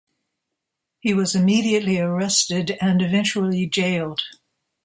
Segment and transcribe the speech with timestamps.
[0.99, 4.21] He was immediately arrested and eventually jailed.